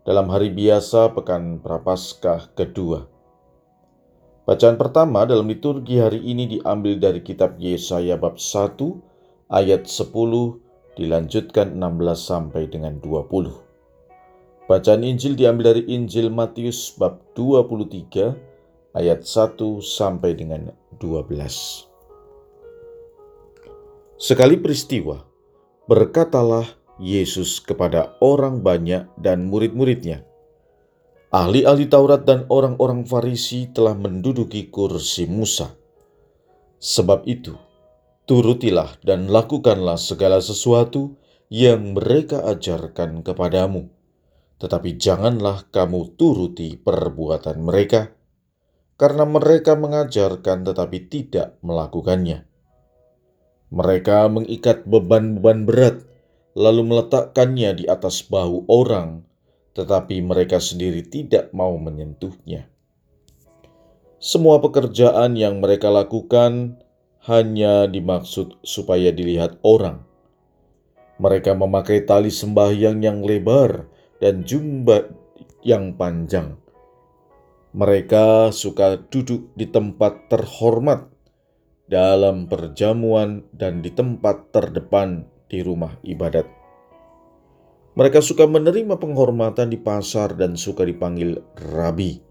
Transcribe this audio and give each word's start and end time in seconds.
dalam 0.00 0.32
hari 0.32 0.48
biasa 0.48 1.12
Pekan 1.12 1.60
Prapaskah 1.60 2.56
kedua. 2.56 3.04
Bacaan 4.48 4.80
pertama 4.80 5.28
dalam 5.28 5.46
liturgi 5.46 6.00
hari 6.00 6.24
ini 6.24 6.48
diambil 6.48 6.96
dari 6.96 7.20
kitab 7.20 7.60
Yesaya 7.60 8.16
bab 8.16 8.40
1 8.40 8.80
ayat 9.52 9.84
10 9.84 10.08
dilanjutkan 10.96 11.76
16 11.76 12.16
sampai 12.16 12.66
dengan 12.72 12.96
20. 12.98 14.66
Bacaan 14.66 15.02
Injil 15.04 15.36
diambil 15.36 15.76
dari 15.76 15.82
Injil 15.92 16.32
Matius 16.32 16.96
bab 16.96 17.20
23 17.36 18.96
ayat 18.96 19.20
1 19.22 19.84
sampai 19.84 20.32
dengan 20.32 20.72
12. 20.96 21.90
Sekali 24.16 24.56
peristiwa, 24.56 25.20
berkatalah 25.84 26.79
Yesus 27.00 27.64
kepada 27.64 28.14
orang 28.20 28.60
banyak 28.60 29.08
dan 29.16 29.48
murid-muridnya. 29.48 30.28
Ahli-ahli 31.32 31.88
Taurat 31.88 32.28
dan 32.28 32.44
orang-orang 32.52 33.08
Farisi 33.08 33.72
telah 33.72 33.96
menduduki 33.96 34.68
kursi 34.68 35.24
Musa. 35.24 35.72
Sebab 36.76 37.24
itu, 37.24 37.56
turutilah 38.28 39.00
dan 39.00 39.32
lakukanlah 39.32 39.96
segala 39.96 40.44
sesuatu 40.44 41.16
yang 41.48 41.96
mereka 41.96 42.44
ajarkan 42.50 43.24
kepadamu. 43.24 43.88
Tetapi 44.60 45.00
janganlah 45.00 45.70
kamu 45.72 46.18
turuti 46.20 46.76
perbuatan 46.76 47.62
mereka, 47.64 48.12
karena 49.00 49.24
mereka 49.24 49.78
mengajarkan 49.78 50.68
tetapi 50.68 50.98
tidak 51.08 51.56
melakukannya. 51.64 52.44
Mereka 53.70 54.26
mengikat 54.34 54.82
beban-beban 54.82 55.62
berat 55.62 56.09
lalu 56.58 56.82
meletakkannya 56.82 57.70
di 57.80 57.84
atas 57.86 58.26
bahu 58.26 58.66
orang, 58.66 59.22
tetapi 59.78 60.18
mereka 60.20 60.58
sendiri 60.58 61.06
tidak 61.06 61.54
mau 61.54 61.78
menyentuhnya. 61.78 62.66
Semua 64.20 64.60
pekerjaan 64.60 65.38
yang 65.38 65.64
mereka 65.64 65.88
lakukan 65.88 66.76
hanya 67.24 67.88
dimaksud 67.88 68.60
supaya 68.60 69.14
dilihat 69.14 69.56
orang. 69.64 70.04
Mereka 71.20 71.56
memakai 71.56 72.04
tali 72.04 72.32
sembahyang 72.32 73.00
yang 73.00 73.24
lebar 73.24 73.88
dan 74.20 74.44
jumbat 74.44 75.08
yang 75.64 75.96
panjang. 75.96 76.56
Mereka 77.70 78.50
suka 78.50 78.98
duduk 78.98 79.54
di 79.54 79.68
tempat 79.70 80.26
terhormat 80.26 81.06
dalam 81.86 82.50
perjamuan 82.50 83.46
dan 83.54 83.78
di 83.78 83.94
tempat 83.94 84.50
terdepan 84.50 85.29
di 85.50 85.60
rumah 85.66 85.98
ibadat. 86.06 86.46
Mereka 87.98 88.22
suka 88.22 88.46
menerima 88.46 89.02
penghormatan 89.02 89.66
di 89.66 89.76
pasar 89.76 90.38
dan 90.38 90.54
suka 90.54 90.86
dipanggil 90.86 91.42
rabi. 91.74 92.22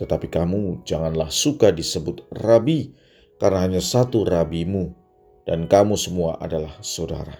Tetapi 0.00 0.32
kamu 0.32 0.82
janganlah 0.88 1.28
suka 1.28 1.68
disebut 1.68 2.24
rabi, 2.32 2.96
karena 3.36 3.68
hanya 3.68 3.84
satu 3.84 4.24
rabimu, 4.24 4.96
dan 5.44 5.68
kamu 5.68 6.00
semua 6.00 6.40
adalah 6.40 6.72
saudara. 6.80 7.36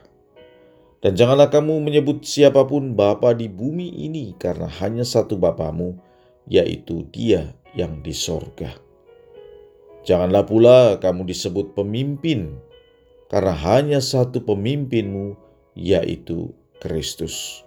Dan 1.00 1.16
janganlah 1.16 1.48
kamu 1.48 1.81
menyebut 1.81 2.25
siapa 2.25 2.64
pun 2.69 2.93
bapa 2.93 3.32
di 3.32 3.48
bumi 3.48 4.04
ini, 4.04 4.37
karena 4.37 4.69
hanya 4.81 5.04
satu 5.04 5.41
bapamu, 5.41 5.97
yaitu 6.48 7.08
dia 7.12 7.56
yang 7.72 8.04
di 8.04 8.12
sorga. 8.12 8.72
Janganlah 10.06 10.44
pula 10.47 10.78
kamu 11.03 11.26
disebut 11.28 11.75
pemimpin, 11.75 12.56
karena 13.26 13.54
hanya 13.54 13.98
satu 13.98 14.42
pemimpinmu, 14.42 15.34
yaitu 15.75 16.54
Kristus. 16.78 17.66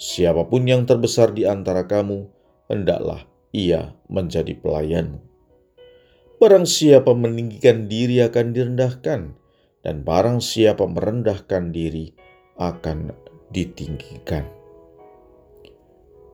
Siapa 0.00 0.48
pun 0.50 0.66
yang 0.66 0.82
terbesar 0.82 1.30
di 1.30 1.46
antara 1.46 1.86
kamu, 1.86 2.26
hendaklah 2.66 3.22
ia 3.54 3.94
menjadi 4.10 4.58
pelayanmu. 4.58 5.22
Barang 6.42 6.66
siapa 6.66 7.14
meninggikan 7.14 7.86
diri 7.86 8.18
akan 8.18 8.50
direndahkan, 8.50 9.20
dan 9.86 9.96
barang 10.02 10.42
siapa 10.42 10.82
merendahkan 10.90 11.70
diri 11.70 12.10
akan 12.58 13.14
ditinggikan. 13.54 14.50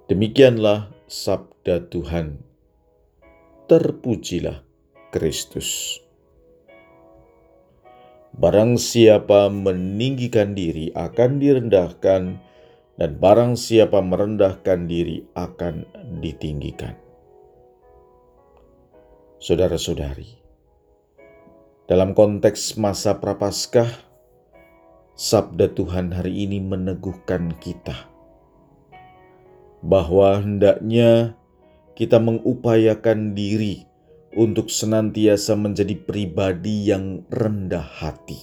Demikianlah 0.09 0.89
sabda 1.05 1.93
Tuhan. 1.93 2.41
Terpujilah 3.69 4.65
Kristus. 5.13 6.01
Barang 8.39 8.79
siapa 8.79 9.51
meninggikan 9.51 10.55
diri 10.55 10.95
akan 10.95 11.43
direndahkan, 11.43 12.39
dan 12.95 13.11
barang 13.19 13.59
siapa 13.59 13.99
merendahkan 13.99 14.87
diri 14.87 15.27
akan 15.35 15.83
ditinggikan. 16.23 16.95
Saudara-saudari, 19.43 20.39
dalam 21.91 22.15
konteks 22.15 22.79
masa 22.79 23.19
prapaskah, 23.19 23.91
sabda 25.19 25.75
Tuhan 25.75 26.15
hari 26.15 26.47
ini 26.47 26.63
meneguhkan 26.63 27.59
kita 27.59 28.07
bahwa 29.83 30.39
hendaknya 30.39 31.35
kita 31.99 32.23
mengupayakan 32.23 33.35
diri 33.35 33.88
untuk 34.39 34.71
senantiasa 34.71 35.59
menjadi 35.59 35.99
pribadi 35.99 36.95
yang 36.95 37.27
rendah 37.27 37.83
hati. 37.83 38.39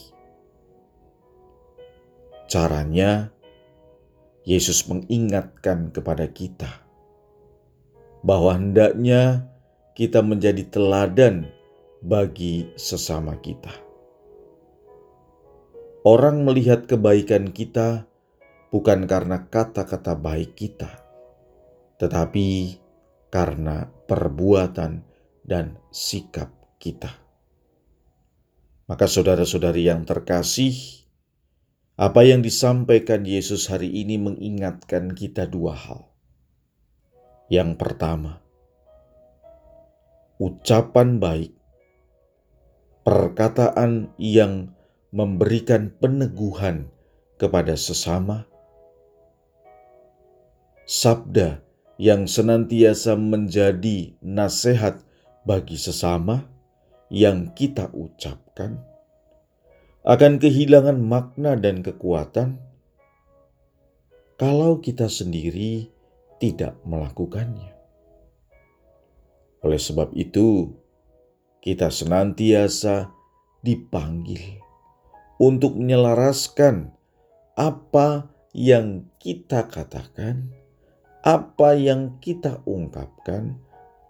Caranya, 2.51 3.31
Yesus 4.43 4.91
mengingatkan 4.91 5.95
kepada 5.95 6.27
kita 6.27 6.83
bahwa 8.27 8.59
hendaknya 8.59 9.47
kita 9.95 10.19
menjadi 10.19 10.67
teladan 10.67 11.47
bagi 12.03 12.67
sesama 12.75 13.39
kita. 13.39 13.71
Orang 16.03 16.43
melihat 16.43 16.91
kebaikan 16.91 17.55
kita 17.55 18.03
bukan 18.67 19.07
karena 19.07 19.47
kata-kata 19.47 20.13
baik 20.13 20.59
kita, 20.59 20.91
tetapi 21.97 22.77
karena 23.31 23.89
perbuatan 24.05 25.14
dan 25.45 25.77
sikap 25.93 26.49
kita. 26.81 27.13
Maka, 28.89 29.05
saudara-saudari 29.05 29.85
yang 29.85 30.05
terkasih, 30.05 30.73
apa 31.95 32.27
yang 32.27 32.43
disampaikan 32.43 33.23
Yesus 33.23 33.71
hari 33.71 33.87
ini 33.87 34.19
mengingatkan 34.19 35.15
kita 35.15 35.47
dua 35.47 35.73
hal. 35.77 36.11
Yang 37.47 37.77
pertama, 37.77 38.43
ucapan 40.41 41.21
baik, 41.21 41.53
perkataan 43.07 44.11
yang 44.19 44.75
memberikan 45.15 45.93
peneguhan 45.95 46.91
kepada 47.39 47.79
sesama, 47.79 48.43
sabda 50.83 51.63
yang 51.95 52.27
senantiasa 52.27 53.15
menjadi 53.15 54.19
nasihat 54.19 54.99
bagi 55.45 55.77
sesama 55.77 56.41
yang 57.13 57.53
kita 57.53 57.93
ucapkan 57.93 58.81
akan 60.05 60.37
kehilangan 60.41 60.97
makna 61.01 61.57
dan 61.57 61.85
kekuatan 61.85 62.61
kalau 64.35 64.83
kita 64.83 65.07
sendiri 65.07 65.89
tidak 66.37 66.75
melakukannya. 66.83 67.71
Oleh 69.65 69.81
sebab 69.81 70.13
itu, 70.13 70.75
kita 71.63 71.89
senantiasa 71.89 73.09
dipanggil 73.65 74.61
untuk 75.41 75.73
menyelaraskan 75.73 76.93
apa 77.57 78.29
yang 78.53 79.09
kita 79.17 79.65
katakan, 79.65 80.53
apa 81.25 81.73
yang 81.73 82.21
kita 82.21 82.61
ungkapkan 82.69 83.57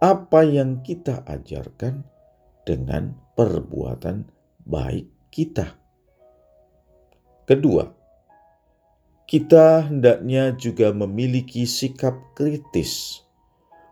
apa 0.05 0.45
yang 0.45 0.85
kita 0.85 1.25
ajarkan 1.25 2.05
dengan 2.61 3.17
perbuatan 3.33 4.29
baik 4.61 5.09
kita. 5.33 5.73
Kedua, 7.49 7.89
kita 9.25 9.89
hendaknya 9.89 10.53
juga 10.53 10.93
memiliki 10.93 11.65
sikap 11.65 12.37
kritis 12.37 13.25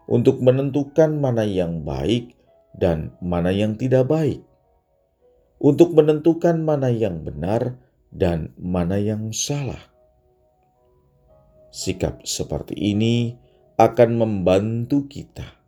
untuk 0.06 0.38
menentukan 0.46 1.18
mana 1.18 1.50
yang 1.50 1.82
baik 1.82 2.38
dan 2.78 3.18
mana 3.18 3.50
yang 3.50 3.74
tidak 3.74 4.06
baik, 4.06 4.46
untuk 5.58 5.98
menentukan 5.98 6.62
mana 6.62 6.94
yang 6.94 7.26
benar 7.26 7.82
dan 8.14 8.54
mana 8.62 9.02
yang 9.02 9.34
salah. 9.34 9.82
Sikap 11.74 12.22
seperti 12.22 12.78
ini 12.78 13.34
akan 13.82 14.22
membantu 14.22 15.10
kita 15.10 15.63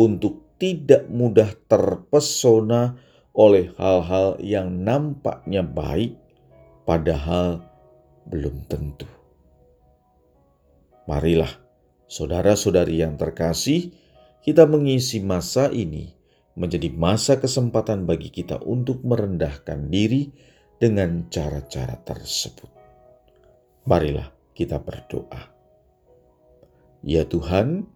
untuk 0.00 0.56
tidak 0.56 1.04
mudah 1.12 1.52
terpesona 1.68 2.96
oleh 3.36 3.76
hal-hal 3.76 4.40
yang 4.40 4.80
nampaknya 4.80 5.60
baik, 5.60 6.16
padahal 6.88 7.60
belum 8.24 8.64
tentu. 8.64 9.04
Marilah, 11.04 11.52
saudara-saudari 12.08 13.04
yang 13.04 13.20
terkasih, 13.20 13.92
kita 14.40 14.64
mengisi 14.64 15.20
masa 15.20 15.68
ini 15.68 16.16
menjadi 16.56 16.88
masa 16.96 17.36
kesempatan 17.36 18.08
bagi 18.08 18.32
kita 18.32 18.56
untuk 18.64 19.04
merendahkan 19.04 19.92
diri 19.92 20.32
dengan 20.80 21.28
cara-cara 21.28 22.00
tersebut. 22.00 22.68
Marilah 23.84 24.28
kita 24.56 24.80
berdoa. 24.80 25.50
Ya 27.00 27.24
Tuhan, 27.24 27.88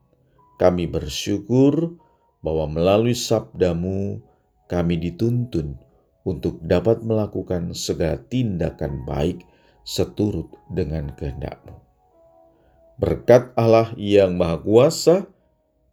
kami 0.60 0.86
bersyukur 0.86 1.96
bahwa 2.44 2.68
melalui 2.68 3.16
sabdamu 3.16 4.20
kami 4.68 5.00
dituntun 5.00 5.80
untuk 6.24 6.60
dapat 6.64 7.04
melakukan 7.04 7.76
segala 7.76 8.20
tindakan 8.28 9.04
baik 9.04 9.44
seturut 9.84 10.48
dengan 10.72 11.12
kehendakmu. 11.12 11.76
Berkat 12.96 13.52
Allah 13.58 13.92
yang 13.98 14.38
Maha 14.38 14.62
Kuasa, 14.62 15.16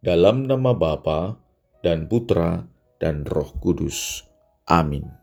dalam 0.02 0.48
nama 0.50 0.74
Bapa 0.74 1.38
dan 1.84 2.10
Putra 2.10 2.66
dan 2.98 3.22
Roh 3.28 3.54
Kudus. 3.58 4.26
Amin. 4.66 5.21